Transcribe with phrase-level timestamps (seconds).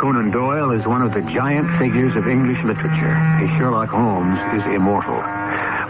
[0.00, 3.14] Conan Doyle is one of the giant figures of English literature.
[3.38, 5.18] His Sherlock Holmes is immortal.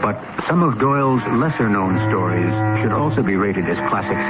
[0.04, 4.26] But some of Doyle's lesser known stories should also be rated as classics.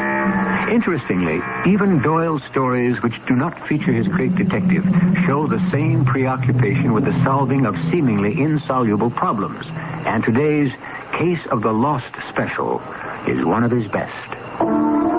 [0.70, 4.84] Interestingly, even Doyle's stories which do not feature his great detective
[5.26, 9.64] show the same preoccupation with the solving of seemingly insoluble problems.
[10.06, 10.70] And today's
[11.18, 12.82] Case of the Lost Special
[13.26, 15.13] is one of his best.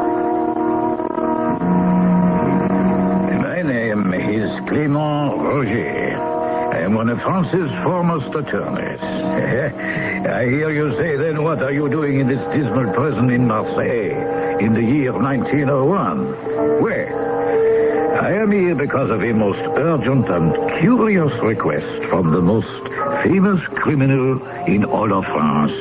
[4.09, 6.17] Name is Clément Roger.
[6.73, 8.99] I am one of France's foremost attorneys.
[10.25, 14.59] I hear you say, then, what are you doing in this dismal prison in Marseille
[14.59, 16.81] in the year 1901?
[16.81, 17.35] Well,
[18.21, 22.67] I am here because of a most urgent and curious request from the most
[23.23, 25.71] famous criminal in all of France,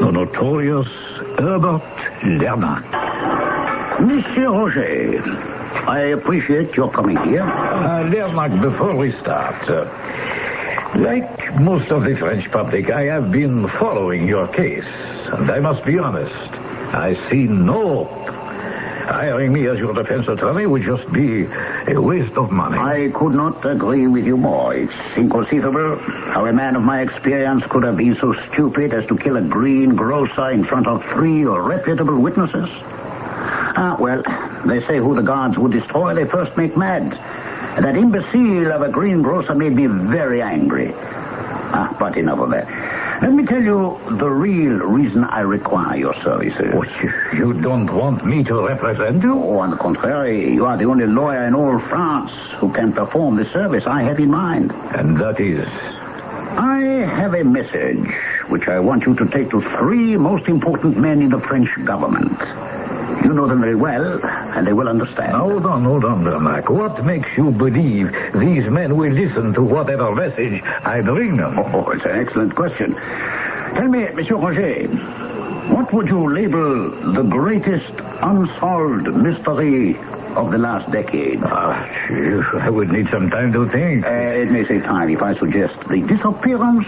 [0.00, 0.88] the notorious
[1.38, 1.82] Herbert
[2.24, 2.84] Lernac.
[4.00, 5.55] Monsieur Roger,
[5.88, 7.42] I appreciate your coming here.
[7.42, 9.84] Uh, Lernac, before we start, uh,
[10.98, 15.84] like most of the French public, I have been following your case, and I must
[15.84, 16.32] be honest,
[16.94, 18.26] I see no hope.
[19.06, 21.46] Hiring me as your defense attorney would just be
[21.94, 22.76] a waste of money.
[22.76, 24.74] I could not agree with you more.
[24.74, 25.96] It's inconceivable
[26.34, 29.42] how a man of my experience could have been so stupid as to kill a
[29.42, 32.68] greengrocer in front of three reputable witnesses.
[33.78, 34.22] Ah, well,
[34.66, 37.12] they say who the gods would destroy, they first make mad.
[37.82, 40.92] That imbecile of a greengrocer made me very angry.
[40.94, 42.66] Ah, but enough of that.
[43.22, 46.72] Let me tell you the real reason I require your services.
[46.72, 49.34] What, you, you don't want me to represent you?
[49.34, 52.30] Oh, on the contrary, you are the only lawyer in all France
[52.60, 54.72] who can perform the service I have in mind.
[54.72, 55.66] And that is.
[56.58, 58.06] I have a message
[58.48, 62.38] which I want you to take to three most important men in the French government.
[63.24, 65.32] You know them very well, and they will understand.
[65.32, 66.70] Hold on, hold on, Lernac.
[66.70, 68.06] What makes you believe
[68.38, 71.58] these men will listen to whatever message I bring them?
[71.58, 72.94] Oh, it's an excellent question.
[73.74, 74.86] Tell me, Monsieur Roger,
[75.74, 79.96] what would you label the greatest unsolved mystery
[80.36, 81.40] of the last decade?
[81.42, 81.82] Ah,
[82.62, 84.04] I would need some time to think.
[84.04, 84.10] Uh,
[84.44, 86.86] it may save time if I suggest the disappearance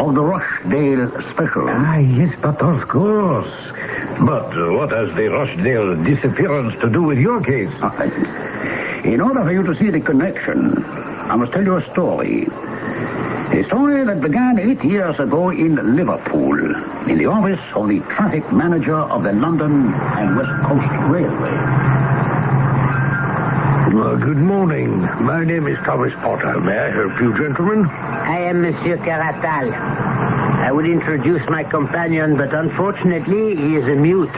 [0.00, 1.66] of the Rochdale Special.
[1.68, 3.52] Ah, yes, but of course.
[4.24, 7.68] But uh, what has the Rochdale disappearance to do with your case?
[9.04, 10.82] In order for you to see the connection,
[11.28, 12.46] I must tell you a story.
[12.46, 16.56] A story that began eight years ago in Liverpool,
[17.10, 21.56] in the office of the traffic manager of the London and West Coast Railway.
[23.94, 25.00] Well, good morning.
[25.20, 26.58] My name is Thomas Potter.
[26.60, 27.84] May I help you, gentlemen?
[28.26, 29.70] I am Monsieur Caratal.
[30.66, 34.34] I would introduce my companion, but unfortunately, he is a mute.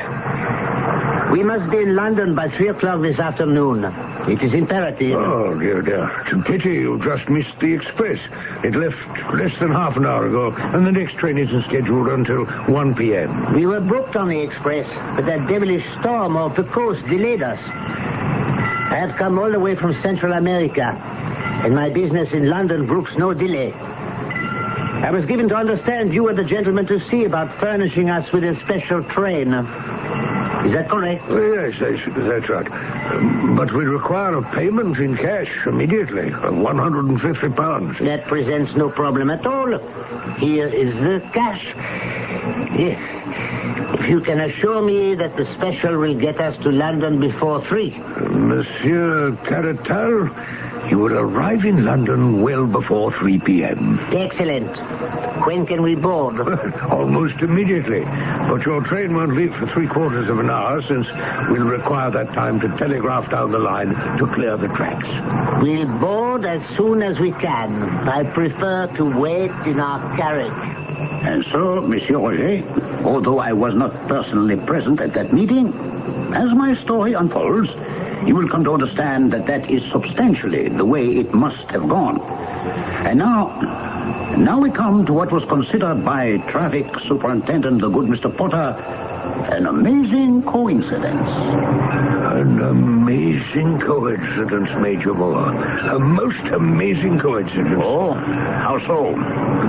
[1.33, 3.85] We must be in London by three o'clock this afternoon.
[4.29, 5.17] It is imperative.
[5.17, 6.05] Oh, dear, dear.
[6.21, 8.21] It's a pity you just missed the express.
[8.65, 8.97] It left
[9.41, 13.57] less than half an hour ago, and the next train isn't scheduled until 1 p.m.
[13.57, 14.85] We were booked on the express,
[15.17, 17.61] but that devilish storm off the coast delayed us.
[18.93, 20.93] I have come all the way from Central America,
[21.65, 23.73] and my business in London brooks no delay.
[23.73, 28.43] I was given to understand you were the gentleman to see about furnishing us with
[28.45, 29.53] a special train.
[30.67, 31.23] Is that correct?
[31.31, 32.67] Oh, yes, that's, that's right.
[32.67, 37.97] Um, but we require a payment in cash immediately of 150 pounds.
[38.01, 39.71] That presents no problem at all.
[40.41, 41.63] Here is the cash.
[42.77, 42.99] Yes.
[44.03, 47.97] If you can assure me that the special will get us to London before three.
[47.97, 50.29] Monsieur Caratal,
[50.91, 53.99] you will arrive in London well before 3 p.m.
[54.13, 54.73] Excellent.
[55.47, 56.41] When can we board?
[56.91, 58.03] Almost immediately.
[58.49, 61.07] But your train won't leave for three quarters of an hour since
[61.51, 63.89] we'll require that time to telegraph down the line
[64.19, 65.07] to clear the tracks.
[65.63, 67.83] We'll board as soon as we can.
[68.09, 70.79] I prefer to wait in our carriage.
[71.21, 72.63] And so, Monsieur Roger,
[73.05, 75.69] although I was not personally present at that meeting,
[76.35, 77.69] as my story unfolds,
[78.27, 82.21] you will come to understand that that is substantially the way it must have gone.
[83.07, 88.35] And now, now we come to what was considered by Traffic Superintendent, the good Mr.
[88.37, 88.75] Potter,
[89.47, 91.29] An amazing coincidence.
[92.39, 95.55] An amazing coincidence, Major Moore.
[95.55, 97.79] A most amazing coincidence.
[97.83, 99.15] Oh, how so?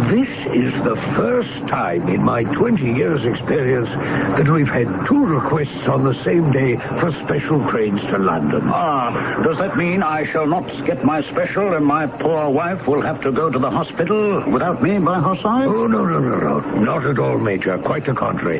[0.09, 3.89] This is the first time in my 20 years' experience
[4.37, 8.61] that we've had two requests on the same day for special trains to London.
[8.65, 13.01] Ah, does that mean I shall not get my special and my poor wife will
[13.01, 15.67] have to go to the hospital without me by her side?
[15.67, 16.59] Oh, no, no, no, no.
[16.81, 17.77] Not at all, Major.
[17.79, 18.59] Quite the contrary.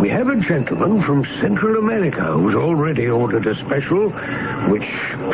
[0.00, 4.08] We have a gentleman from Central America who's already ordered a special,
[4.70, 4.82] which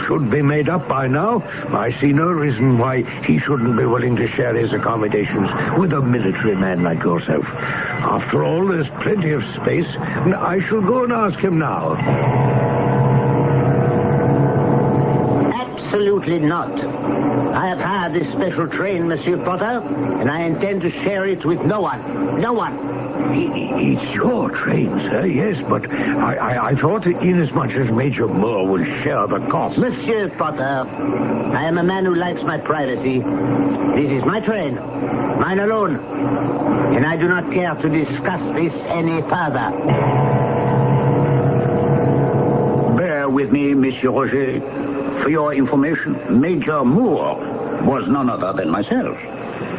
[0.07, 1.41] should be made up by now.
[1.71, 5.49] I see no reason why he shouldn't be willing to share his accommodations
[5.79, 7.45] with a military man like yourself.
[7.45, 9.87] After all, there's plenty of space.
[10.27, 12.78] And I shall go and ask him now.
[15.89, 16.69] Absolutely not.
[16.69, 19.81] I have hired this special train, Monsieur Potter,
[20.21, 22.43] and I intend to share it with no one.
[22.43, 22.77] No one.
[23.33, 28.85] It's your train, sir, yes, but I, I, I thought inasmuch as Major Moore will
[29.03, 29.79] share the cost.
[29.79, 30.85] Monsieur Potter,
[31.57, 33.25] I am a man who likes my privacy.
[33.97, 34.77] This is my train,
[35.41, 35.97] mine alone,
[36.97, 39.73] and I do not care to discuss this any further.
[42.99, 44.61] Bear with me, Monsieur Roger.
[45.23, 47.37] For your information, Major Moore
[47.85, 49.17] was none other than myself.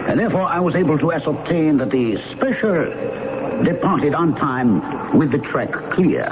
[0.09, 5.39] And therefore, I was able to ascertain that the special departed on time with the
[5.51, 6.29] track clear.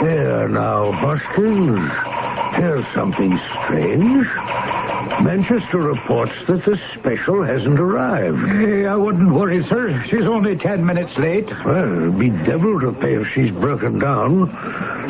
[0.00, 1.90] Here now, Buskins.
[2.56, 4.26] Here's something strange.
[5.22, 8.36] Manchester reports that the special hasn't arrived.
[8.60, 10.04] Hey, I wouldn't worry, sir.
[10.10, 11.48] She's only ten minutes late.
[11.64, 14.52] Well, be devil to pay if she's broken down.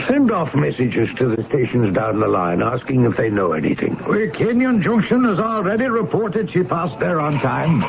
[0.09, 3.97] Send off messages to the stations down the line asking if they know anything.
[4.09, 7.83] Well, Kenyon Junction has already reported she passed there on time.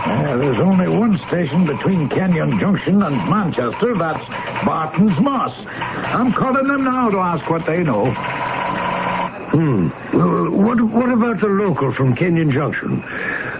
[0.00, 3.96] Uh, there's only one station between Kenyon Junction and Manchester.
[3.98, 4.24] That's
[4.64, 5.52] Barton's Moss.
[5.66, 8.06] I'm calling them now to ask what they know.
[9.50, 9.88] Hmm.
[10.60, 13.02] What, what about the local from Kenyon Junction?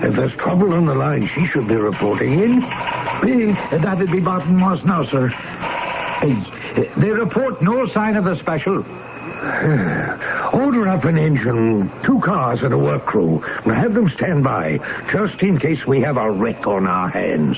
[0.02, 2.62] If there's trouble on the line, she should be reporting in.
[2.62, 5.30] Eh, That'd be Barton Moss now, sir.
[7.00, 8.84] They report no sign of the special.
[10.52, 13.42] Order up an engine, two cars, and a work crew.
[13.64, 14.78] And have them stand by,
[15.10, 17.56] just in case we have a wreck on our hands.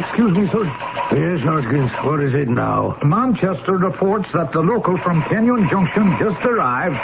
[0.00, 0.64] Excuse me, sir.
[1.12, 2.96] Yes, Hoskins, what is it now?
[3.04, 6.96] Manchester reports that the local from Kenyon Junction just arrived,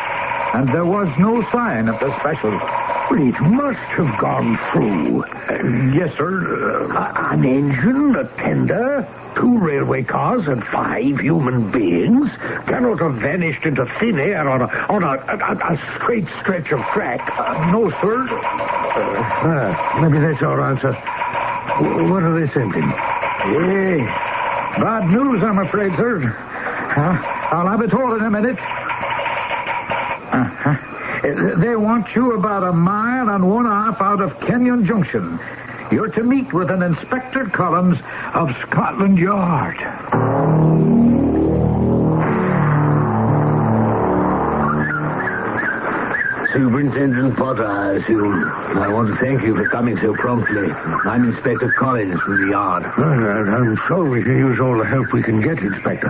[0.54, 2.56] and there was no sign of the special.
[3.10, 5.22] Well, it must have gone through.
[5.22, 6.90] Uh, yes, sir.
[6.96, 9.04] Uh, an engine, a tender,
[9.36, 12.30] two railway cars, and five human beings
[12.66, 16.80] cannot have vanished into thin air on a, on a, a, a straight stretch of
[16.94, 17.20] track.
[17.38, 18.26] Uh, no, sir.
[18.96, 20.96] Ah, maybe that's our answer.
[22.10, 22.88] What are they sending?
[22.88, 23.98] Hey,
[24.80, 26.22] bad news, I'm afraid, sir.
[26.24, 28.56] Uh, I'll have it all in a minute.
[30.32, 30.70] Uh-huh.
[30.70, 35.38] Uh, They want you about a mile and one half out of Kenyon Junction.
[35.92, 37.96] You're to meet with an Inspector Collins
[38.34, 39.76] of Scotland Yard.
[46.56, 48.32] Superintendent Potter, I assume.
[48.80, 50.72] I want to thank you for coming so promptly.
[51.04, 52.82] I'm Inspector Collins from the yard.
[52.96, 56.08] Well, I- I'm sure we can use all the help we can get, Inspector.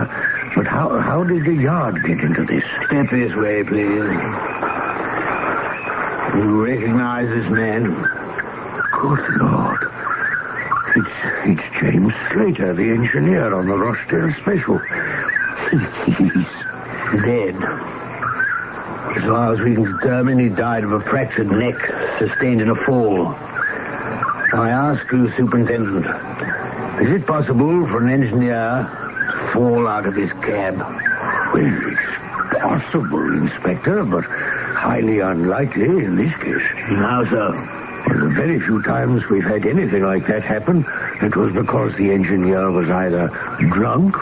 [0.55, 2.63] But how, how did the yard get into this?
[2.87, 4.07] Step this way, please.
[6.39, 7.83] You recognize this man?
[9.03, 9.83] Good Lord.
[10.95, 14.79] It's, it's James Slater, the engineer on the Rochdale Special.
[16.15, 16.47] He's
[17.27, 17.96] dead.
[19.15, 21.75] As far as we can determine, he died of a fractured neck
[22.19, 23.27] sustained in a fall.
[24.53, 26.05] I ask you, Superintendent,
[27.01, 30.77] is it possible for an engineer to fall out of his cab?
[31.53, 34.23] Well, it's possible, Inspector, but
[34.77, 36.67] highly unlikely in this case.
[36.99, 37.51] How so?
[38.07, 40.85] Well, the very few times we've had anything like that happen,
[41.21, 43.27] it was because the engineer was either
[43.73, 44.15] drunk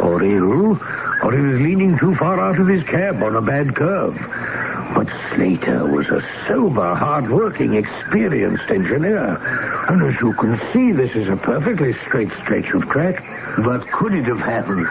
[0.00, 0.76] or ill,
[1.22, 4.16] or he was leaning too far out of his cab on a bad curve.
[4.94, 9.36] But Slater was a sober, hard-working, experienced engineer.
[9.88, 13.22] And as you can see, this is a perfectly straight stretch of track.
[13.64, 14.86] But could it have happened?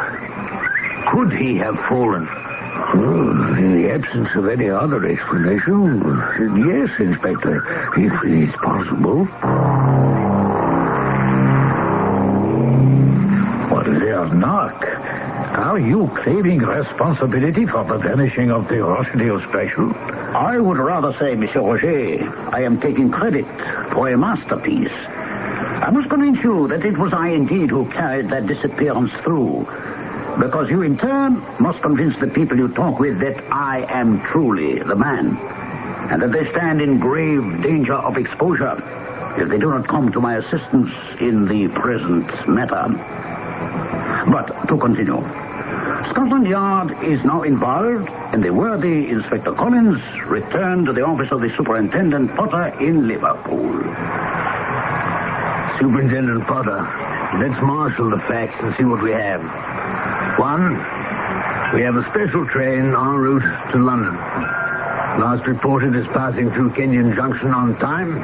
[1.12, 2.28] Could he have fallen?
[2.96, 6.00] Well, in the absence of any other explanation,
[6.66, 9.26] yes, Inspector, if it is possible.
[13.70, 15.19] What there, knock?
[15.60, 19.92] Are you claiming responsibility for the vanishing of the Rochdale special?
[19.94, 22.24] I would rather say, Monsieur Roger,
[22.56, 23.44] I am taking credit
[23.92, 24.88] for a masterpiece.
[24.88, 29.68] I must convince you that it was I indeed who carried that disappearance through.
[30.40, 34.80] Because you, in turn, must convince the people you talk with that I am truly
[34.80, 35.36] the man.
[36.10, 38.80] And that they stand in grave danger of exposure
[39.36, 40.90] if they do not come to my assistance
[41.20, 42.96] in the present matter.
[44.32, 45.49] But to continue.
[46.12, 51.42] Scotland Yard is now involved, and the worthy Inspector Collins returned to the office of
[51.42, 53.78] the Superintendent Potter in Liverpool.
[55.78, 56.82] Superintendent Potter,
[57.38, 59.42] let's marshal the facts and see what we have.
[60.42, 60.74] One,
[61.78, 64.16] we have a special train en route to London.
[65.22, 68.18] Last reported as passing through Kenyon Junction on time,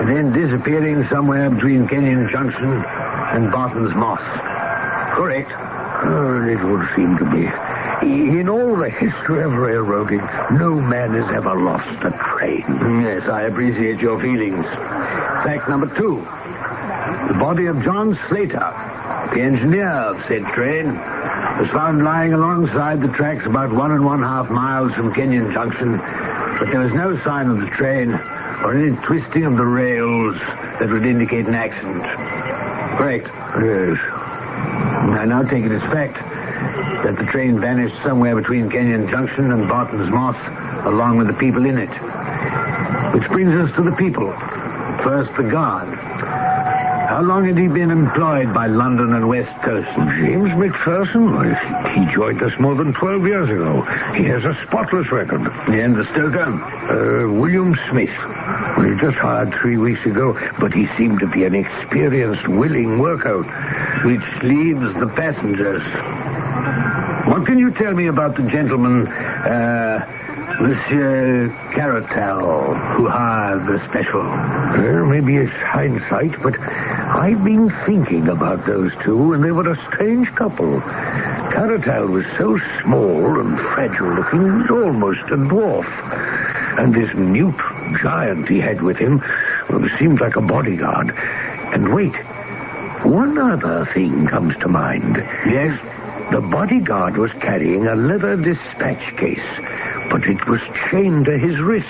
[0.00, 2.80] and then disappearing somewhere between Kenyon Junction
[3.36, 4.24] and Barton's Moss.
[5.14, 5.52] Correct.
[5.94, 7.46] Oh, it would seem to be.
[8.02, 10.20] In all the history of railroading,
[10.58, 12.66] no man has ever lost a train.
[13.00, 14.66] Yes, I appreciate your feelings.
[15.46, 16.20] Fact number two.
[17.28, 18.68] The body of John Slater,
[19.32, 24.20] the engineer of said train, was found lying alongside the tracks about one and one
[24.20, 28.96] half miles from Kenyon Junction, but there was no sign of the train or any
[29.06, 30.36] twisting of the rails
[30.80, 32.02] that would indicate an accident.
[32.98, 33.28] Correct.
[33.62, 34.23] Yes.
[35.18, 36.18] I now take it as fact
[37.04, 40.36] that the train vanished somewhere between Kenyon Junction and Barton's Moss,
[40.86, 41.92] along with the people in it.
[43.14, 44.32] Which brings us to the people.
[45.04, 45.93] First, the guard.
[47.14, 49.86] How long had he been employed by London and West Coast?
[50.18, 51.30] James McPherson?
[51.94, 53.86] He joined us more than 12 years ago.
[54.18, 55.46] He has a spotless record.
[55.70, 56.50] And the stoker?
[56.50, 58.10] Uh, William Smith.
[58.82, 63.46] He just hired three weeks ago, but he seemed to be an experienced, willing worker.
[64.02, 65.86] Which leaves the passengers.
[67.30, 70.02] What can you tell me about the gentleman, uh,
[70.60, 71.46] Monsieur
[71.78, 74.26] Caratal, who hired the special?
[74.82, 76.58] Well, maybe it's hindsight, but
[77.14, 80.80] I've been thinking about those two, and they were a strange couple.
[80.80, 85.86] Caratal was so small and fragile looking, he was almost a dwarf.
[86.78, 87.54] And this mute
[88.02, 89.22] giant he had with him
[89.98, 91.14] seemed like a bodyguard.
[91.72, 92.14] And wait,
[93.06, 95.16] one other thing comes to mind.
[95.46, 95.78] Yes?
[96.32, 99.46] The bodyguard was carrying a leather dispatch case,
[100.10, 101.86] but it was chained to his wrist,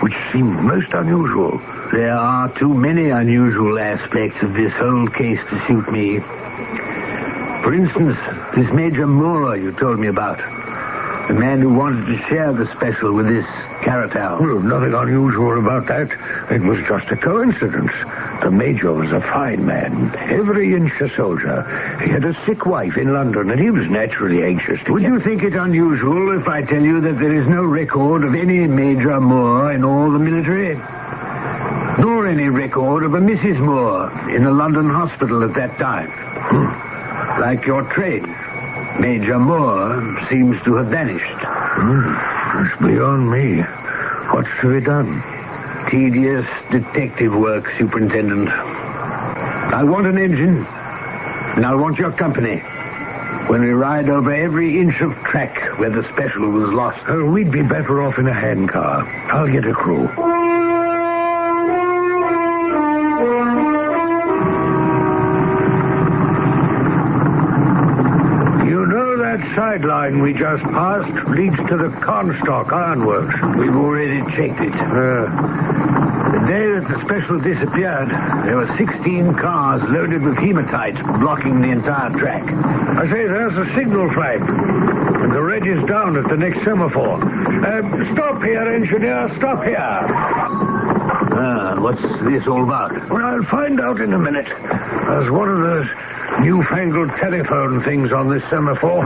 [0.00, 1.58] which seemed most unusual.
[1.92, 6.20] There are too many unusual aspects of this whole case to suit me.
[7.62, 8.16] For instance,
[8.56, 10.38] this Major Moore you told me about.
[11.28, 13.46] The man who wanted to share the special with this
[13.84, 14.40] Caratal.
[14.40, 16.10] Well, nothing unusual about that.
[16.50, 17.92] It was just a coincidence.
[18.42, 21.62] The major was a fine man, every inch a soldier.
[22.02, 25.12] He had a sick wife in London, and he was naturally anxious to Would get-
[25.12, 28.66] you think it unusual if I tell you that there is no record of any
[28.66, 30.74] Major Moore in all the military?
[31.98, 33.58] Nor any record of a Mrs.
[33.60, 36.10] Moore in a London hospital at that time.
[37.40, 38.24] Like your train,
[39.00, 41.40] Major Moore seems to have vanished.
[41.44, 43.62] Hmm, It's beyond me.
[44.32, 45.22] What's to be done?
[45.90, 48.48] Tedious detective work, Superintendent.
[48.48, 50.64] I want an engine,
[51.56, 52.62] and I want your company.
[53.48, 57.00] When we ride over every inch of track where the special was lost.
[57.08, 59.04] Uh, we'd be better off in a handcar.
[59.32, 60.06] I'll get a crew.
[70.10, 73.34] Sideline we just passed leads to the Carnstock Ironworks.
[73.58, 74.74] We've already checked it.
[74.74, 75.30] Uh,
[76.34, 78.10] The day that the special disappeared,
[78.46, 82.42] there were 16 cars loaded with hematite blocking the entire track.
[82.42, 84.40] I say, there's a signal flag.
[84.42, 87.22] And the red is down at the next semaphore.
[87.22, 87.82] Uh,
[88.14, 89.30] stop here, engineer.
[89.38, 89.78] Stop here.
[91.38, 92.90] Ah, what's this all about?
[93.10, 94.48] Well, I'll find out in a minute.
[94.48, 95.86] There's one of those
[96.40, 99.04] newfangled telephone things on this semaphore.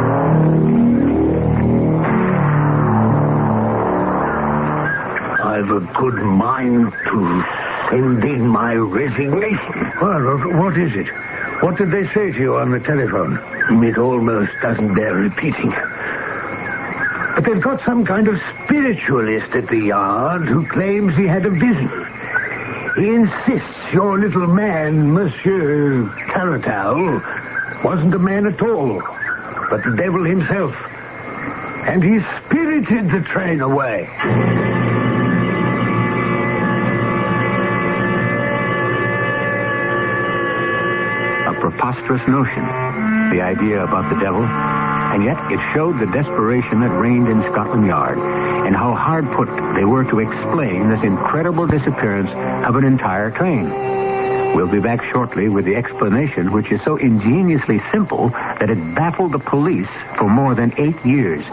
[5.43, 7.45] I've a good mind to
[7.91, 9.93] send in my resignation.
[10.00, 11.07] Well, what is it?
[11.62, 13.38] What did they say to you on the telephone?
[13.85, 15.73] It almost doesn't bear repeating.
[17.35, 21.50] But they've got some kind of spiritualist at the yard who claims he had a
[21.50, 22.04] vision.
[22.97, 27.21] He insists your little man, Monsieur Caratal,
[27.83, 29.03] wasn't a man at all,
[29.69, 30.73] but the devil himself.
[31.91, 34.09] And he spirited the train away.
[41.51, 42.65] A preposterous notion.
[43.35, 44.84] The idea about the devil.
[45.14, 49.47] And yet it showed the desperation that reigned in Scotland Yard and how hard put
[49.78, 52.30] they were to explain this incredible disappearance
[52.66, 53.71] of an entire train.
[54.56, 59.30] We'll be back shortly with the explanation, which is so ingeniously simple that it baffled
[59.30, 59.87] the police
[60.18, 61.44] for more than eight years.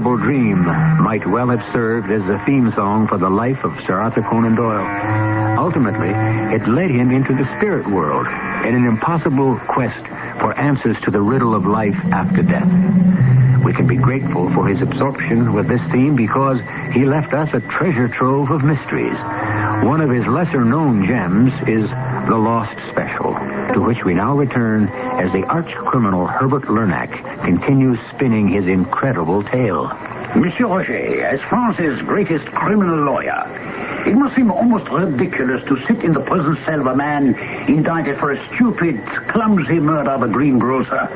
[0.00, 0.64] Impossible dream
[1.04, 4.56] might well have served as the theme song for the life of Sir Arthur Conan
[4.56, 4.88] Doyle.
[5.60, 6.08] Ultimately,
[6.56, 8.24] it led him into the spirit world
[8.64, 10.00] in an impossible quest
[10.40, 12.64] for answers to the riddle of life after death.
[13.60, 16.56] We can be grateful for his absorption with this theme because
[16.96, 19.20] he left us a treasure trove of mysteries.
[19.84, 21.84] One of his lesser known gems is
[22.28, 23.34] The Lost Special,
[23.74, 27.10] to which we now return as the arch criminal Herbert Lernac
[27.44, 29.88] continues spinning his incredible tale.
[30.36, 33.42] Monsieur Roger, as France's greatest criminal lawyer,
[34.06, 37.34] it must seem almost ridiculous to sit in the prison cell of a man
[37.68, 39.00] indicted for a stupid,
[39.32, 41.08] clumsy murder of a greengrocer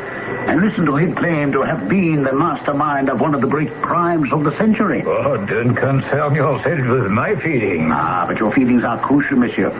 [0.49, 3.70] and listen to him claim to have been the mastermind of one of the great
[3.82, 5.02] crimes of the century.
[5.06, 7.88] Oh, don't concern yourself with my feelings.
[7.92, 9.70] Ah, but your feelings are crucial, monsieur.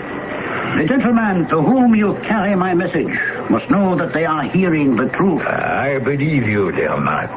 [0.77, 3.15] The gentleman to whom you carry my message
[3.49, 5.43] must know that they are hearing the truth.
[5.47, 7.31] I believe you, Lernac.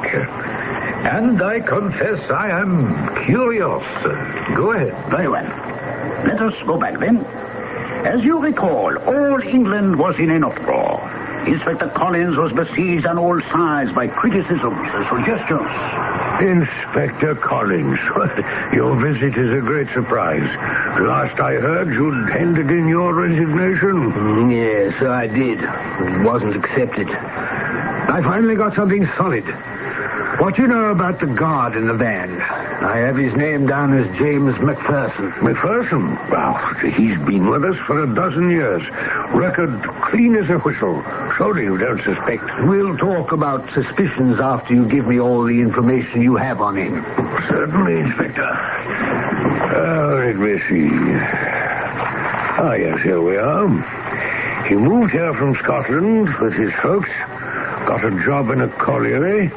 [1.06, 3.84] And I confess I am curious.
[4.58, 4.92] Go ahead.
[5.12, 5.46] Very well.
[6.26, 7.24] Let us go back then.
[8.06, 10.98] As you recall, all England was in an uproar.
[11.48, 15.64] Inspector Collins was besieged on all sides by criticisms and suggestions.
[16.44, 18.00] Inspector Collins,
[18.76, 20.44] your visit is a great surprise.
[21.00, 24.12] Last I heard, you'd handed in your resignation.
[24.12, 25.60] Mm, yes, I did.
[25.64, 27.08] It wasn't accepted.
[27.08, 29.46] I finally got something solid.
[30.40, 32.30] What you know about the guard in the van?
[32.40, 35.34] I have his name down as James McPherson.
[35.42, 36.14] McPherson?
[36.30, 36.54] Well,
[36.94, 38.84] he's been with us for a dozen years.
[39.34, 39.74] Record
[40.12, 41.02] clean as a whistle.
[41.38, 42.44] Surely you don't suspect.
[42.70, 47.04] We'll talk about suspicions after you give me all the information you have on him.
[47.50, 48.38] Certainly, Inspector.
[48.38, 50.88] Uh, let me see.
[52.62, 53.68] Ah, yes, here we are.
[54.70, 57.10] He moved here from Scotland with his folks,
[57.88, 59.52] got a job in a colliery,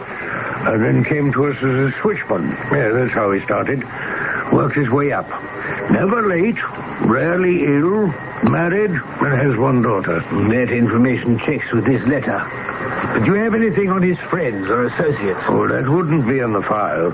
[0.66, 2.52] and then came to us as a switchman.
[2.72, 3.82] Yeah, that's how he started.
[4.52, 5.28] Worked his way up.
[5.90, 6.58] Never late,
[7.08, 8.08] rarely ill,
[8.50, 10.20] married, and has one daughter.
[10.20, 12.38] That information checks with this letter.
[13.14, 15.40] But do you have anything on his friends or associates?
[15.48, 17.12] Oh, that wouldn't be in the file,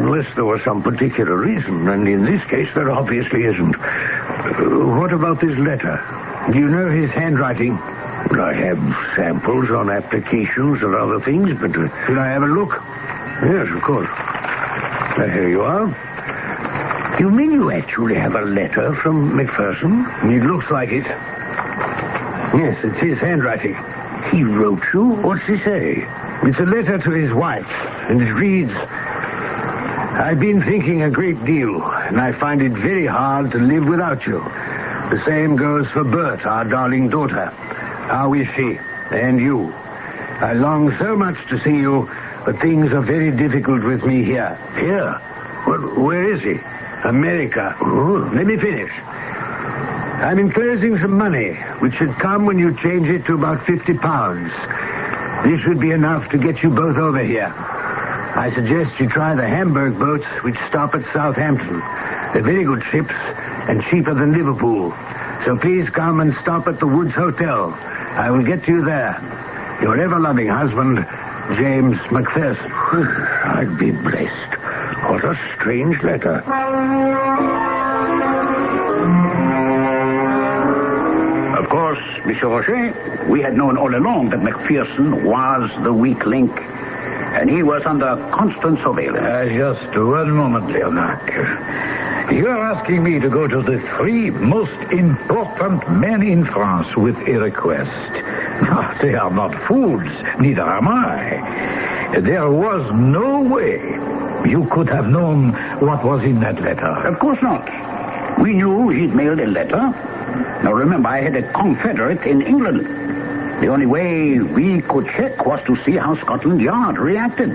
[0.00, 3.76] unless there was some particular reason, and in this case there obviously isn't.
[3.76, 6.00] Uh, what about this letter?
[6.52, 7.78] Do you know his handwriting?
[8.30, 8.78] I have
[9.16, 11.70] samples on applications and other things, but...
[11.70, 12.70] Uh, Should I have a look?
[13.44, 14.08] yes, of course.
[14.08, 15.86] Uh, here you are.
[17.20, 20.06] You mean you actually have a letter from McPherson?
[20.32, 21.04] It looks like it.
[22.56, 23.76] Yes, it's his handwriting.
[24.32, 25.04] He wrote you?
[25.22, 26.04] What's he say?
[26.44, 27.66] It's a letter to his wife,
[28.08, 33.50] and it reads I've been thinking a great deal, and I find it very hard
[33.52, 34.38] to live without you.
[35.10, 37.52] The same goes for Bert, our darling daughter.
[38.08, 38.78] Ah, How is she?
[39.14, 39.72] And you?
[40.42, 42.08] I long so much to see you,
[42.44, 44.56] but things are very difficult with me here.
[44.74, 45.20] Here?
[45.66, 46.58] Well, where is he?
[47.08, 47.76] America.
[47.82, 48.30] Oh.
[48.34, 48.90] Let me finish.
[50.22, 54.50] I'm enclosing some money, which should come when you change it to about 50 pounds.
[55.44, 57.50] This should be enough to get you both over here.
[57.50, 61.82] I suggest you try the Hamburg boats, which stop at Southampton.
[62.32, 63.12] They're very good ships
[63.68, 64.94] and cheaper than Liverpool.
[65.44, 67.74] So please come and stop at the Woods Hotel.
[68.16, 69.16] I will get to you there.
[69.82, 70.98] Your ever loving husband,
[71.56, 72.70] James McPherson.
[73.56, 74.52] I'd be blessed.
[75.10, 76.42] What a strange letter.
[81.58, 86.50] Of course, Monsieur Roger, we had known all along that McPherson was the weak link,
[86.52, 89.24] and he was under constant surveillance.
[89.24, 91.20] Uh, just one moment, Leonard.
[92.30, 97.38] You're asking me to go to the three most important men in France with a
[97.38, 97.90] request.
[98.64, 100.06] Ah, they are not fools,
[100.38, 102.20] neither am I.
[102.22, 103.80] There was no way
[104.48, 107.08] you could have known what was in that letter.
[107.08, 107.66] Of course not.
[108.40, 109.82] We knew he'd mailed a letter.
[110.62, 112.86] Now remember, I had a confederate in England.
[113.62, 117.50] The only way we could check was to see how Scotland Yard reacted,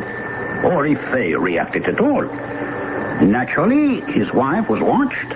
[0.65, 2.25] or if they reacted at all.
[3.21, 5.33] Naturally, his wife was watched,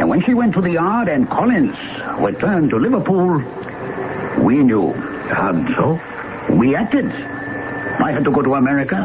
[0.00, 1.76] and when she went to the yard and Collins
[2.20, 3.38] returned to Liverpool,
[4.44, 4.92] We knew.
[4.94, 6.00] And so?
[6.56, 7.04] We acted.
[7.06, 8.96] I had to go to America.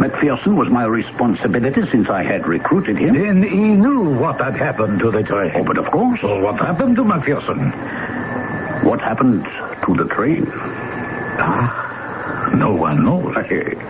[0.00, 3.12] McPherson was my responsibility since I had recruited him.
[3.14, 5.52] Then he knew what had happened to the train.
[5.54, 6.20] Oh, but of course.
[6.22, 8.84] Well, what happened to McPherson?
[8.84, 10.46] What happened to the train?
[10.48, 13.36] Ah, no one knows.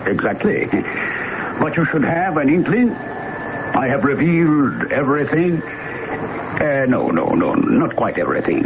[0.05, 0.67] exactly.
[1.61, 2.89] But you should have an inkling.
[3.75, 5.61] I have revealed everything.
[5.61, 8.63] Uh, no, no, no, not quite everything.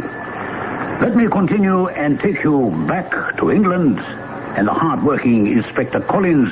[1.01, 6.49] Let me continue and take you back to England and the hard-working Inspector Collins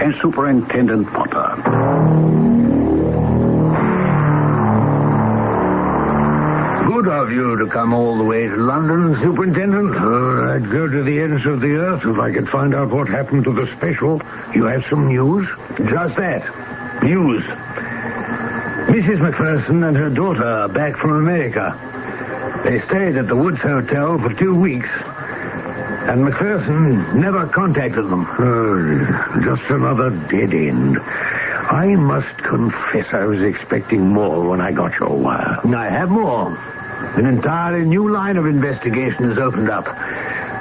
[0.00, 1.56] and Superintendent Potter.
[6.86, 9.94] Good of you to come all the way to London, Superintendent.
[9.96, 13.08] Uh, I'd go to the ends of the earth if I could find out what
[13.08, 14.20] happened to the special.
[14.54, 15.46] You have some news?
[15.90, 16.42] Just that.
[17.02, 17.44] News.
[18.88, 19.20] Mrs.
[19.20, 21.72] McPherson and her daughter are back from America.
[22.64, 24.88] They stayed at the Woods Hotel for two weeks.
[26.08, 28.24] And McPherson never contacted them.
[28.24, 30.98] Uh, just another dead end.
[30.98, 35.60] I must confess I was expecting more when I got your wire.
[35.76, 36.56] I have more.
[37.16, 39.86] An entirely new line of investigation has opened up.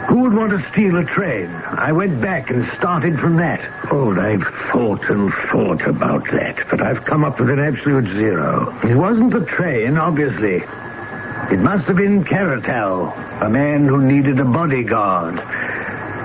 [0.10, 1.50] Who would want to steal a train?
[1.54, 3.60] I went back and started from that.
[3.92, 8.74] Oh, I've thought and thought about that, but I've come up with an absolute zero.
[8.84, 10.64] It wasn't the train, obviously.
[11.52, 15.40] It must have been Caratal, a man who needed a bodyguard.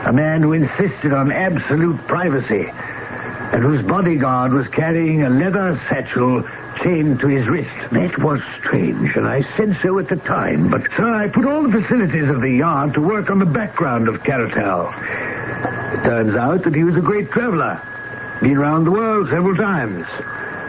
[0.06, 6.42] A man who insisted on absolute privacy, and whose bodyguard was carrying a leather satchel
[6.82, 7.70] chained to his wrist.
[7.92, 10.82] That was strange, and I said so at the time, but...
[10.96, 14.22] sir, I put all the facilities of the yard to work on the background of
[14.24, 14.92] Caratal.
[15.94, 17.80] It turns out that he was a great traveler.
[18.40, 20.06] Been around the world several times.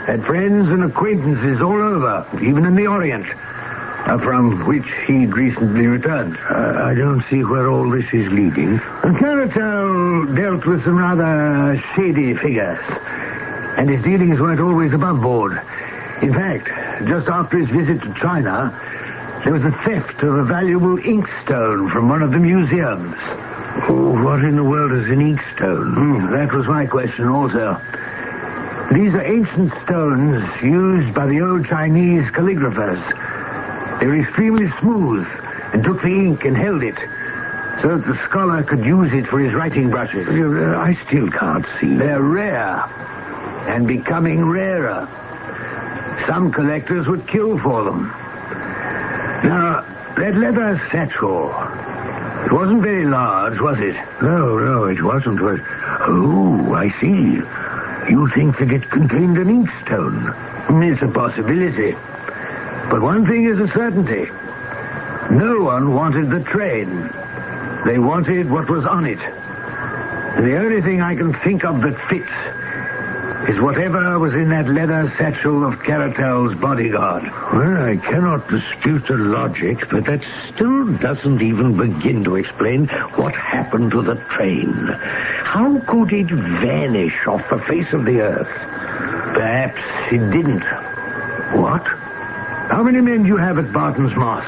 [0.06, 5.88] Had friends and acquaintances all over, even in the Orient, uh, from which he'd recently
[5.88, 6.38] returned.
[6.38, 8.80] Uh, I don't see where all this is leading.
[9.18, 12.84] Caratal dealt with some rather shady figures,
[13.78, 15.60] and his dealings weren't always above board.
[16.24, 16.72] In fact,
[17.06, 18.72] just after his visit to China,
[19.44, 23.20] there was a theft of a valuable inkstone from one of the museums.
[23.92, 25.94] Oh, what in the world is an inkstone?
[25.94, 27.76] Hmm, that was my question also.
[28.96, 33.04] These are ancient stones used by the old Chinese calligraphers.
[34.00, 35.28] They were extremely smooth
[35.74, 36.96] and took the ink and held it
[37.82, 40.26] so that the scholar could use it for his writing brushes.
[40.30, 41.98] I still can't see.
[41.98, 42.80] They're rare
[43.68, 45.10] and becoming rarer.
[46.28, 48.08] Some collectors would kill for them.
[49.44, 49.82] Now,
[50.18, 51.50] that leather satchel,
[52.46, 53.96] it wasn't very large, was it?
[54.22, 55.40] No, no, it wasn't.
[55.42, 57.42] Oh, I see.
[58.12, 60.34] You think that it contained an inkstone?
[60.84, 61.94] It's a possibility.
[62.90, 64.30] But one thing is a certainty.
[65.32, 67.10] No one wanted the train.
[67.86, 69.20] They wanted what was on it.
[69.20, 72.32] The only thing I can think of that fits
[73.50, 77.24] is whatever was in that leather satchel of Caratal's bodyguard.
[77.24, 83.36] Well, I cannot dispute the logic, but that still doesn't even begin to explain what
[83.36, 84.72] happened to the train.
[85.44, 88.54] How could it vanish off the face of the earth?
[89.36, 89.82] Perhaps
[90.14, 90.64] it didn't.
[91.60, 91.84] What?
[92.72, 94.46] How many men do you have at Barton's Moss?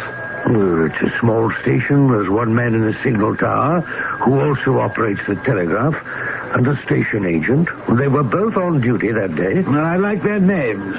[0.47, 2.07] Well, it's a small station.
[2.07, 3.81] There's one man in the signal tower
[4.23, 5.95] who also operates the telegraph
[6.55, 7.67] and a station agent.
[7.99, 9.61] They were both on duty that day.
[9.61, 10.95] Well, I like their names.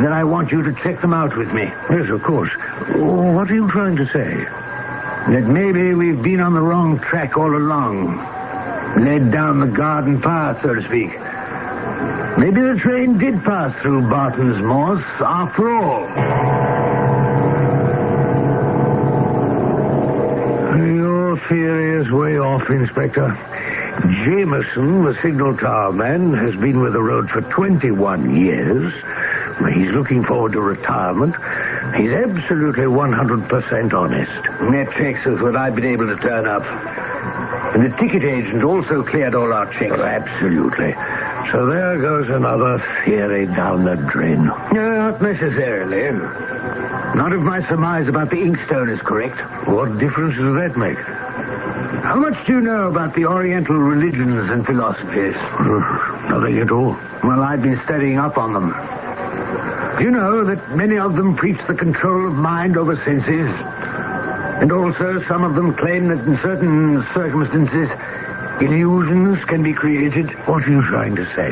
[0.00, 1.64] Then I want you to check them out with me.
[1.90, 2.50] Yes, of course.
[2.96, 4.32] What are you trying to say?
[5.32, 8.16] That maybe we've been on the wrong track all along.
[9.04, 11.12] Led down the garden path, so to speak.
[12.38, 16.08] Maybe the train did pass through Barton's Moss after all.
[20.80, 23.57] Your theory is way off, Inspector.
[24.02, 28.92] Jameson, the signal tower man, has been with the road for 21 years.
[29.74, 31.34] He's looking forward to retirement.
[31.98, 34.42] He's absolutely 100% honest.
[34.70, 36.62] That checks with what I've been able to turn up.
[37.74, 39.92] And the ticket agent also cleared all our checks.
[39.98, 40.94] Oh, absolutely.
[41.50, 44.46] So there goes another theory down the drain.
[44.46, 46.14] No, not necessarily.
[47.16, 49.38] Not if my surmise about the inkstone is correct.
[49.66, 50.98] What difference does that make?
[51.88, 55.34] How much do you know about the Oriental religions and philosophies?
[56.28, 56.92] Nothing at all.
[57.24, 58.68] Well, I've been studying up on them.
[59.96, 63.48] Do you know that many of them preach the control of mind over senses?
[64.60, 67.88] And also, some of them claim that in certain circumstances,
[68.60, 70.28] illusions can be created.
[70.46, 71.50] What are you trying to say?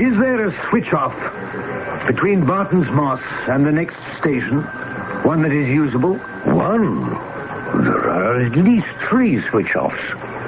[0.00, 1.14] Is there a switch off
[2.06, 4.62] between Barton's Moss and the next station?
[5.28, 6.14] One that is usable?
[6.56, 7.39] One?
[7.72, 9.94] There are at least three switch-offs.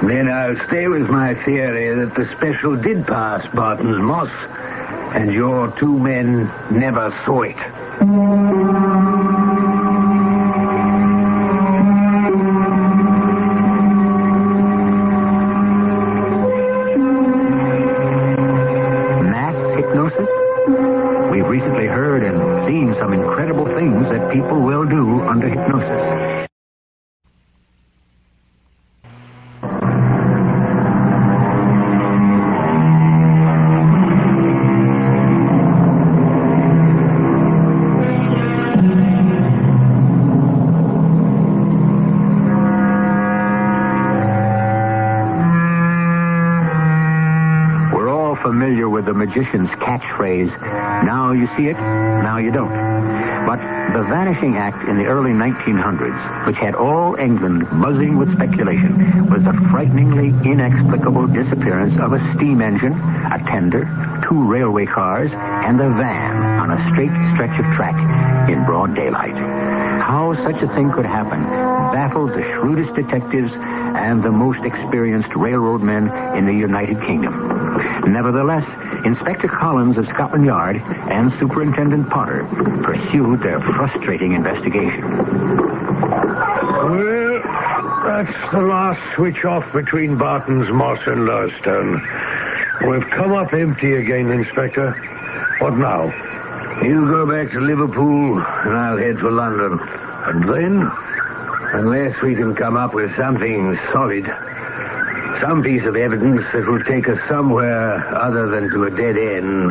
[0.03, 4.31] Then I'll stay with my theory that the special did pass Barton's Moss,
[5.15, 7.57] and your two men never saw it.
[50.41, 52.73] Now you see it, now you don't.
[53.45, 53.61] But
[53.93, 59.45] the Vanishing Act in the early 1900s, which had all England buzzing with speculation, was
[59.45, 62.97] the frighteningly inexplicable disappearance of a steam engine,
[63.29, 63.85] a tender,
[64.25, 67.97] two railway cars, and a van on a straight stretch of track
[68.49, 69.37] in broad daylight.
[70.01, 71.43] How such a thing could happen
[71.93, 77.62] baffled the shrewdest detectives and the most experienced railroad men in the United Kingdom.
[78.07, 78.65] Nevertheless,
[79.05, 82.47] Inspector Collins of Scotland Yard and Superintendent Potter
[82.83, 85.03] pursued their frustrating investigation.
[86.83, 87.43] Well,
[88.05, 92.01] that's the last switch off between Barton's Moss and Lurstone.
[92.89, 94.91] We've come up empty again, Inspector.
[95.61, 96.11] What now?
[96.83, 99.79] You go back to Liverpool, and I'll head for London.
[99.79, 100.91] And then?
[101.75, 104.27] Unless we can come up with something solid,
[105.41, 109.71] some piece of evidence that will take us somewhere other than to a dead end,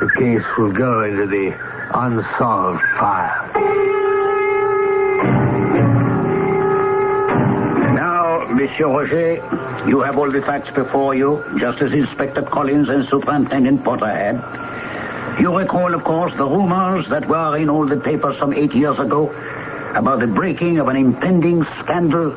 [0.00, 1.52] the case will go into the
[1.94, 3.46] unsolved file.
[7.94, 9.34] Now, Monsieur Roger,
[9.88, 15.40] you have all the facts before you, just as Inspector Collins and Superintendent Potter had.
[15.40, 18.98] You recall, of course, the rumors that were in all the papers some eight years
[18.98, 19.30] ago
[19.96, 22.36] about the breaking of an impending scandal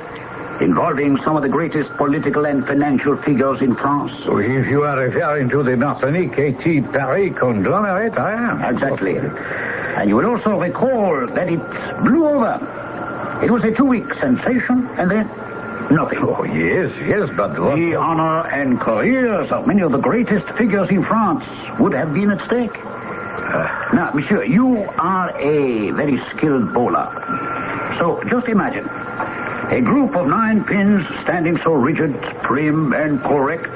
[0.61, 4.11] involving some of the greatest political and financial figures in France.
[4.25, 6.81] So if you are referring to the Martinique A.T.
[6.93, 8.75] Paris conglomerate, I am.
[8.75, 9.15] Exactly.
[9.17, 11.59] And you will also recall that it
[12.03, 12.55] blew over.
[13.43, 15.27] It was a two-week sensation, and then
[15.91, 16.19] nothing.
[16.23, 17.75] Oh, yes, yes, but what...
[17.75, 21.43] The honor and careers of many of the greatest figures in France
[21.79, 22.71] would have been at stake.
[23.35, 23.91] Ah.
[23.93, 27.11] now, monsieur, you are a very skilled bowler.
[27.99, 28.87] So just imagine
[29.71, 33.73] a group of nine pins standing so rigid, prim, and correct.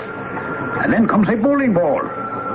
[0.83, 2.01] And then comes a bowling ball.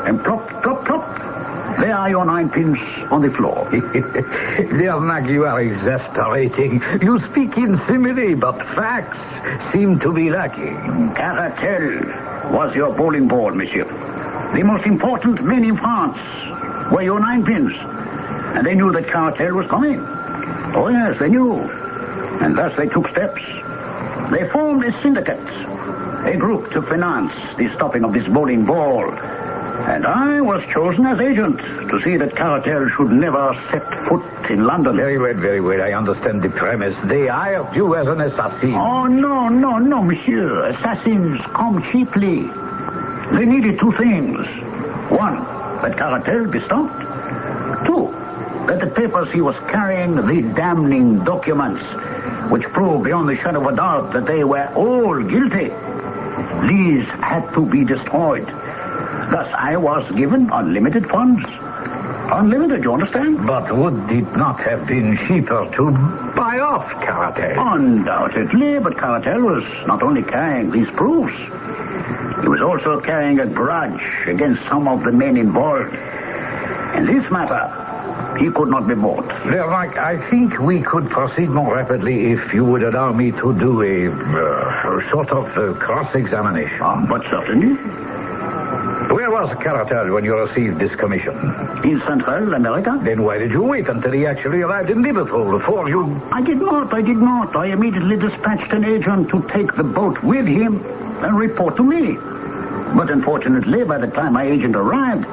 [0.07, 1.81] And plop, plop, plop.
[1.81, 2.79] There are your nine pins
[3.11, 3.67] on the floor.
[3.73, 6.81] Dernac, you are exasperating.
[7.03, 9.19] You speak in simile, but facts
[9.73, 10.77] seem to be lacking.
[11.17, 13.85] Caratal was your bowling ball, monsieur.
[14.55, 16.19] The most important men in France
[16.93, 17.73] were your nine pins.
[18.55, 19.99] And they knew that Caratal was coming.
[20.77, 21.84] Oh, yes, they knew.
[22.45, 23.41] And thus they took steps.
[24.29, 25.49] They formed a syndicate,
[26.29, 29.01] a group to finance the stopping of this bowling ball.
[29.89, 34.67] And I was chosen as agent to see that Caratal should never set foot in
[34.69, 34.97] London.
[34.97, 35.81] Very well, very well.
[35.81, 36.95] I understand the premise.
[37.09, 38.75] They hired you as an assassin.
[38.77, 40.69] Oh, no, no, no, monsieur.
[40.69, 42.45] Assassins come cheaply.
[43.41, 44.37] They needed two things.
[45.09, 45.41] One,
[45.81, 47.01] that Caratal be stopped.
[47.89, 48.13] Two,
[48.67, 51.83] that the papers he was carrying, the damning documents,
[52.51, 55.69] which proved beyond the shadow of a doubt that they were all guilty,
[56.69, 58.47] these had to be destroyed.
[59.31, 61.45] Thus, I was given unlimited funds.
[62.33, 63.47] Unlimited, you understand?
[63.47, 65.91] But would it not have been cheaper to
[66.35, 67.53] buy off Caratal?
[67.75, 71.37] Undoubtedly, but Caratal was not only carrying these proofs,
[72.43, 75.95] he was also carrying a grudge against some of the men involved.
[76.97, 77.84] In this matter,
[78.39, 79.25] he could not be bought.
[79.47, 83.83] Dernac, I think we could proceed more rapidly if you would allow me to do
[83.83, 86.81] a, uh, a sort of uh, cross-examination.
[86.81, 87.75] Ah, but certainly.
[89.15, 91.37] Where was Caratal when you received this commission?
[91.85, 92.99] In Central America?
[93.05, 96.21] Then why did you wait until he actually arrived in Liverpool before you...
[96.33, 97.55] I did not, I did not.
[97.55, 100.83] I immediately dispatched an agent to take the boat with him
[101.23, 102.17] and report to me.
[102.97, 105.27] But unfortunately, by the time my agent arrived,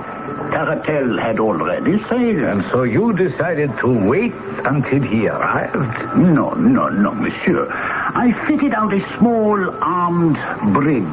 [0.51, 2.43] Caratal had already sailed.
[2.43, 4.33] And so you decided to wait
[4.65, 6.17] until he arrived?
[6.17, 7.67] No, no, no, monsieur.
[7.71, 10.37] I fitted out a small armed
[10.73, 11.07] brig,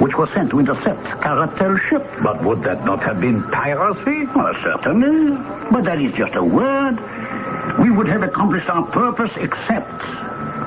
[0.00, 2.06] which was sent to intercept Caratal's ship.
[2.22, 4.26] But would that not have been piracy?
[4.34, 5.36] Well, certainly.
[5.70, 6.96] But that is just a word.
[7.82, 9.98] We would have accomplished our purpose except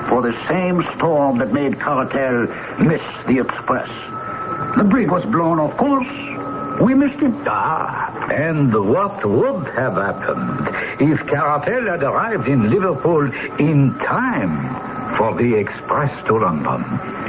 [0.08, 2.46] for the same storm that made Caratal
[2.84, 3.88] miss the express.
[4.76, 6.06] The brig was blown, of course.
[6.82, 7.30] We missed it.
[7.46, 10.66] Ah, and what would have happened
[10.98, 16.82] if Caratal had arrived in Liverpool in time for the express to London?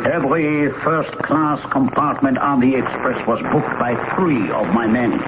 [0.10, 5.22] Every first class compartment on the express was booked by three of my men.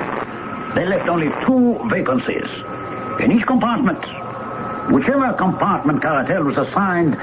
[0.73, 2.49] They left only two vacancies
[3.21, 4.01] in each compartment.
[4.89, 7.13] Whichever compartment Caratal was assigned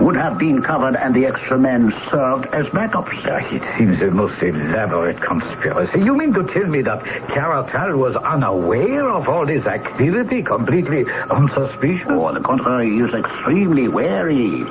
[0.00, 3.12] would have been covered and the extra men served as backups.
[3.26, 6.00] Ah, It seems a most elaborate conspiracy.
[6.00, 7.02] You mean to tell me that
[7.34, 12.06] Caratal was unaware of all this activity, completely unsuspicious?
[12.10, 14.64] Oh, on the contrary, he was extremely wary.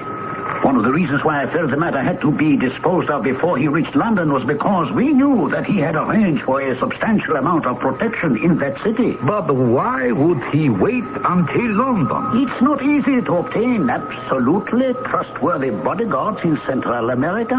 [0.64, 3.58] One of the reasons why I felt the matter had to be disposed of before
[3.58, 7.66] he reached London was because we knew that he had arranged for a substantial amount
[7.66, 9.18] of protection in that city.
[9.26, 12.46] But why would he wait until London?
[12.46, 17.56] It's not easy to obtain absolutely trustworthy bodyguards in Central America.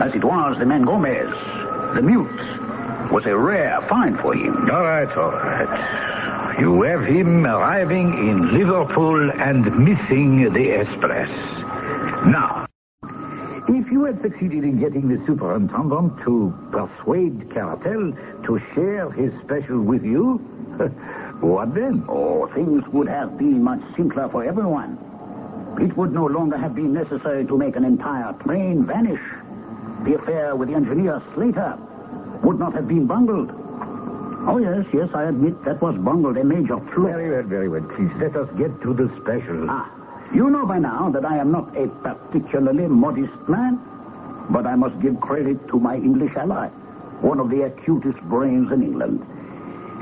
[0.00, 1.32] As it was, the man Gomez,
[1.96, 4.70] the mute, was a rare find for him.
[4.70, 6.60] All right, all right.
[6.60, 11.30] You have him arriving in Liverpool and missing the express.
[12.26, 12.66] Now,
[13.68, 18.12] if you had succeeded in getting the superintendent to persuade Caratal
[18.46, 20.36] to share his special with you,
[21.40, 22.04] what then?
[22.08, 24.98] Oh, things would have been much simpler for everyone.
[25.80, 29.20] It would no longer have been necessary to make an entire train vanish.
[30.04, 31.76] The affair with the engineer Slater
[32.42, 33.50] would not have been bungled.
[34.46, 37.08] Oh, yes, yes, I admit that was bungled a major fluke.
[37.08, 37.82] Very well, very well.
[37.96, 39.66] Please let us get to the special.
[39.70, 39.88] Ah,
[40.34, 43.78] you know by now that I am not a particularly modest man,
[44.50, 46.68] but I must give credit to my English ally,
[47.20, 49.20] one of the acutest brains in England.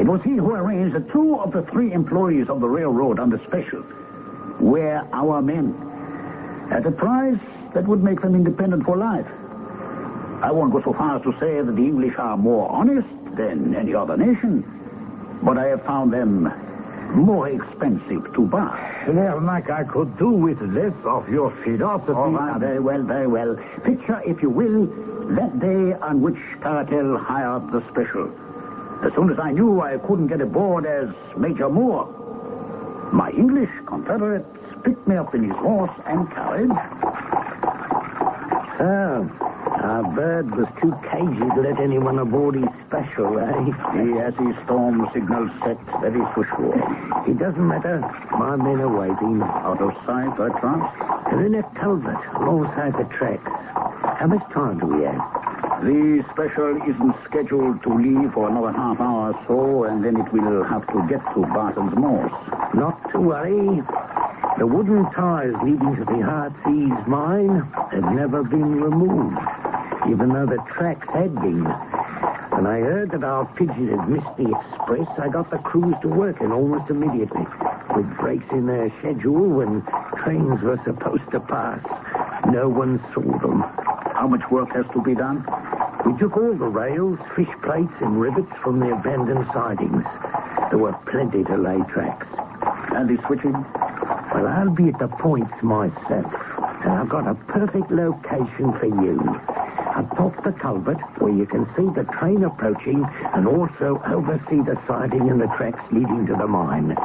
[0.01, 3.38] It was he who arranged that two of the three employees of the railroad the
[3.47, 3.85] special
[4.59, 5.77] were our men
[6.73, 7.38] at a price
[7.75, 9.27] that would make them independent for life.
[10.42, 13.75] I won't go so far as to say that the English are more honest than
[13.75, 14.64] any other nation,
[15.45, 16.49] but I have found them
[17.14, 19.05] more expensive to buy.
[19.09, 22.12] Lernac, I could do with less of your philosophy.
[22.12, 23.57] All right, very well, very well.
[23.85, 24.87] Picture, if you will,
[25.37, 28.31] that day on which Caratal hired the special.
[29.05, 32.07] As soon as I knew I couldn't get aboard as Major Moore,
[33.12, 34.46] my English confederates
[34.85, 36.70] picked me up in his horse and carriage.
[38.81, 39.52] Oh,
[39.83, 43.66] our bird was too cagey to let anyone aboard his special, eh?
[43.99, 46.79] He has his storm signal set, that is for sure.
[47.27, 48.01] It doesn't matter.
[48.31, 49.42] My men are waiting.
[49.42, 50.90] Out of sight, I trust.
[51.31, 53.51] They're in a culvert alongside the tracks.
[54.18, 55.18] How much time do we have?
[55.83, 60.33] The special isn't scheduled to leave for another half hour or so, and then it
[60.33, 62.31] will have to get to Barton's Moors.
[62.75, 63.83] Not to worry.
[64.59, 69.38] The wooden ties leading to the Heartsease mine have never been removed,
[70.11, 71.65] even though the tracks had been.
[72.53, 76.09] When I heard that our pigeon had missed the express, I got the crews to
[76.09, 77.47] work working almost immediately,
[77.97, 79.83] with breaks in their schedule when
[80.23, 81.81] trains were supposed to pass.
[82.51, 83.62] No one saw them.
[84.15, 85.45] How much work has to be done?
[86.07, 90.05] We took all the rails, fish plates, and rivets from the abandoned sidings.
[90.71, 92.27] There were plenty to lay tracks.
[92.95, 93.53] And the switching?
[94.35, 96.33] Well, I'll be at the points myself,
[96.85, 99.52] and I've got a perfect location for you.
[99.96, 105.28] Atop the culvert, where you can see the train approaching and also oversee the siding
[105.28, 106.96] and the tracks leading to the mine.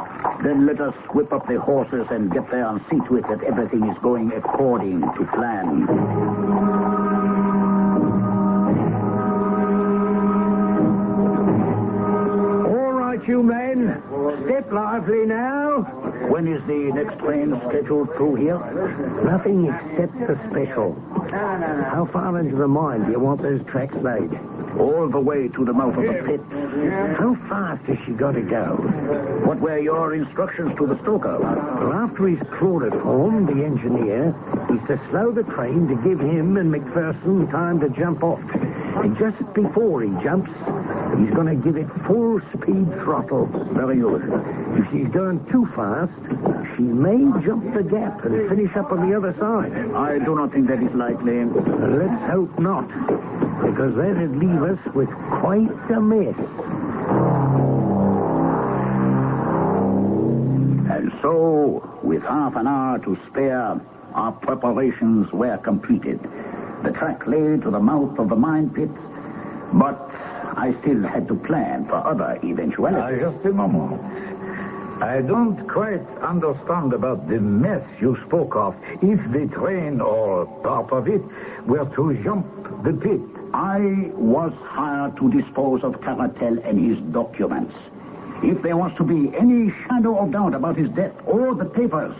[0.42, 3.44] Then let us whip up the horses and get there and see to it that
[3.44, 7.37] everything is going according to plan.
[13.28, 14.02] You men.
[14.46, 15.84] Step lively now.
[16.32, 18.58] When is the next train scheduled through here?
[19.24, 20.96] Nothing except the special.
[21.30, 24.32] How far into the mine do you want those tracks laid?
[24.80, 26.40] All the way to the mouth of the pit.
[27.20, 28.80] How fast has she got to go?
[29.44, 31.38] What were your instructions to the stoker?
[31.38, 34.32] Well, after he's chloroformed, the engineer,
[34.72, 38.40] is to slow the train to give him and McPherson time to jump off.
[39.04, 40.50] And just before he jumps,
[41.16, 43.46] he's going to give it full speed throttle.
[43.72, 44.22] Very good.
[44.76, 46.12] If she's going too fast,
[46.76, 49.72] she may jump the gap and finish up on the other side.
[49.94, 51.44] I do not think that is likely.
[51.44, 52.88] Let's hope not,
[53.64, 55.08] because that'd leave us with
[55.40, 56.38] quite a mess.
[60.90, 63.80] And so, with half an hour to spare,
[64.14, 66.20] our preparations were completed.
[66.84, 68.90] The track lay to the mouth of the mine pit,
[69.74, 70.07] but
[70.58, 73.22] I still had to plan for other eventualities.
[73.22, 74.02] just a moment.
[75.00, 78.74] I don't quite understand about the mess you spoke of.
[79.00, 81.22] If the train or part of it
[81.68, 82.44] were to jump
[82.82, 83.20] the pit.
[83.54, 87.74] I was hired to dispose of Caratal and his documents.
[88.42, 92.14] If there was to be any shadow of doubt about his death or the papers,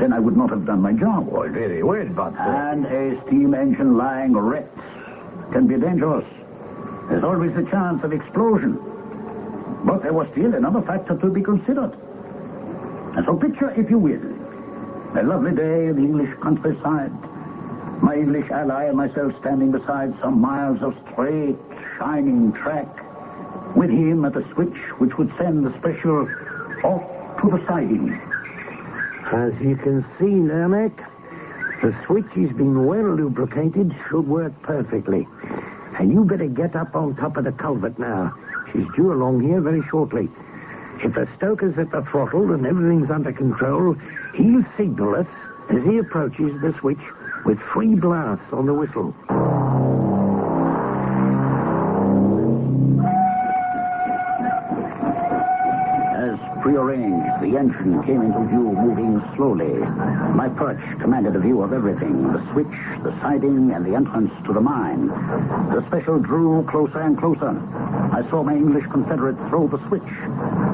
[0.00, 1.28] then I would not have done my job.
[1.28, 2.34] Well, very well, but...
[2.34, 2.42] Uh...
[2.42, 4.76] And a steam engine lying wrecked
[5.52, 6.26] can be dangerous.
[7.08, 8.78] There's always a chance of explosion.
[9.84, 11.92] But there was still another factor to be considered.
[13.16, 14.22] And so picture, if you will,
[15.18, 17.12] a lovely day in the English countryside.
[18.02, 21.58] My English ally and myself standing beside some miles of straight,
[21.98, 22.88] shining track.
[23.76, 26.28] With him at the switch which would send the special
[26.84, 27.02] off
[27.42, 28.10] to the siding.
[29.32, 30.92] As you can see, Lernac,
[31.82, 35.26] the switch has been well lubricated, should work perfectly.
[35.98, 38.34] And you better get up on top of the culvert now.
[38.72, 40.28] She's due along here very shortly.
[41.04, 43.96] If the stoker's at the throttle and everything's under control,
[44.34, 45.26] he'll signal us
[45.70, 47.00] as he approaches the switch
[47.44, 49.14] with three blasts on the whistle.
[56.72, 59.76] Prearranged, the engine came into view moving slowly.
[60.32, 62.72] My perch commanded a view of everything the switch,
[63.04, 65.08] the siding, and the entrance to the mine.
[65.68, 67.52] The special drew closer and closer.
[67.52, 70.08] I saw my English confederate throw the switch.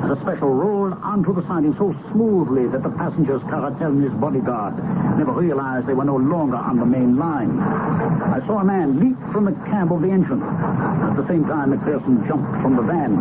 [0.07, 4.78] The special rolled onto the siding so smoothly that the passengers, Caratal and his bodyguard,
[5.18, 7.59] never realized they were no longer on the main line.
[7.59, 10.46] I saw a man leap from the cab of the engine.
[10.46, 13.18] At the same time, McPherson jumped from the van.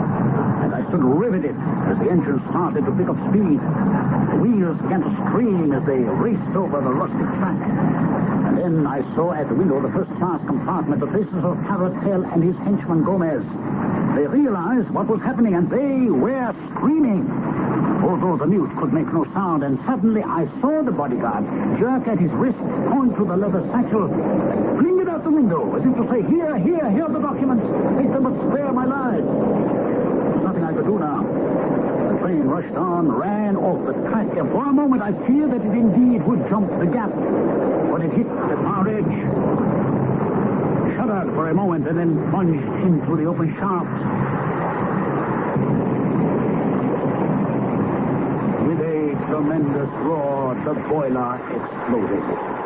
[0.61, 1.57] And I stood riveted
[1.89, 3.59] as the engine started to pick up speed.
[3.63, 7.59] The wheels began to scream as they raced over the rustic track.
[8.43, 12.27] And then I saw at the window the first class compartment the faces of Caratal
[12.27, 13.45] and his henchman Gomez.
[14.19, 17.23] They realized what was happening and they were screaming.
[18.03, 21.47] Although the mute could make no sound, and suddenly I saw the bodyguard
[21.79, 22.59] jerk at his wrist,
[22.91, 24.11] point to the leather satchel,
[24.79, 27.63] fling it out the window, as if to say, Here, here, here are the documents.
[27.95, 29.23] Take them spare my life.
[29.23, 31.96] There's nothing I could do now
[32.27, 35.73] train rushed on, ran off the track, and for a moment I feared that it
[35.73, 37.11] indeed would jump the gap.
[37.11, 39.15] But it hit the far edge,
[40.95, 43.95] shuddered for a moment, and then plunged into the open shaft.
[48.67, 52.56] With a tremendous roar, the boiler exploded.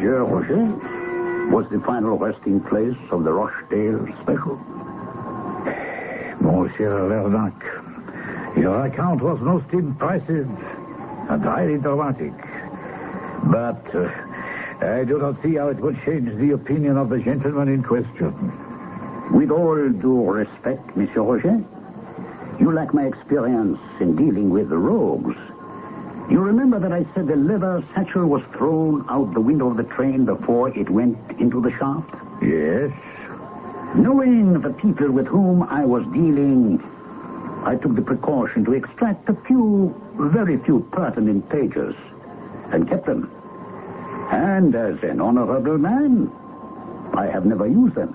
[0.00, 0.64] Monsieur Roger
[1.52, 4.56] was the final resting place of the Rochdale Special.
[6.40, 10.48] Monsieur Lernac, your account was most impressive
[11.28, 12.32] and highly dramatic.
[13.52, 14.08] But uh,
[14.80, 18.32] I do not see how it would change the opinion of the gentleman in question.
[19.36, 21.62] With all due respect, Monsieur Roger,
[22.58, 25.36] you lack my experience in dealing with the rogues
[26.30, 29.82] you remember that I said the leather satchel was thrown out the window of the
[29.82, 32.14] train before it went into the shaft?
[32.40, 32.92] Yes.
[33.96, 36.80] Knowing the people with whom I was dealing,
[37.64, 39.94] I took the precaution to extract a few,
[40.32, 41.94] very few pertinent pages
[42.72, 43.28] and kept them.
[44.30, 46.30] And as an honorable man,
[47.12, 48.14] I have never used them.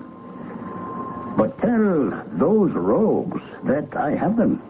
[1.36, 4.62] But tell those rogues that I have them,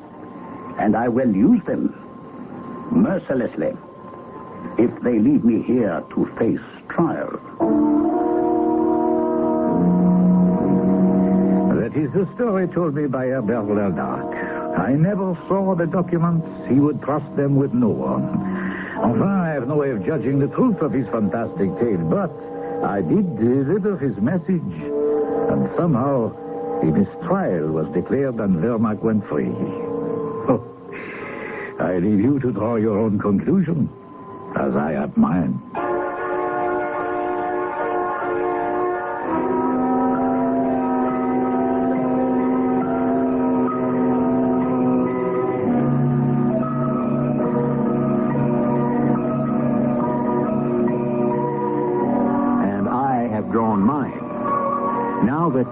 [0.80, 2.05] and I will use them
[2.90, 3.72] mercilessly
[4.78, 7.40] if they leave me here to face trial.
[11.80, 14.78] That is the story told me by Herbert Lernac.
[14.78, 16.46] I never saw the documents.
[16.68, 18.24] He would trust them with no one.
[18.98, 22.32] Enfin, I have no way of judging the truth of his fantastic tale, but
[22.84, 24.72] I did deliver his message,
[25.50, 26.32] and somehow
[26.82, 29.52] a mistrial was declared and Lernac went free.
[31.96, 33.88] I leave you to draw your own conclusion,
[34.54, 35.58] as I have mine.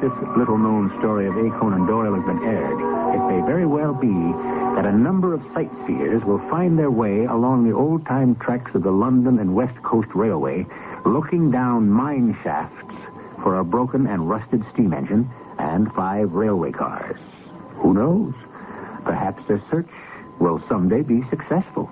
[0.05, 1.49] This little known story of A.
[1.59, 2.77] Conan Doyle has been aired,
[3.17, 4.13] it may very well be
[4.77, 8.83] that a number of sightseers will find their way along the old time tracks of
[8.83, 10.67] the London and West Coast Railway,
[11.07, 12.95] looking down mine shafts
[13.43, 17.19] for a broken and rusted steam engine and five railway cars.
[17.81, 18.35] Who knows?
[19.07, 19.89] Perhaps their search
[20.39, 21.89] will someday be successful.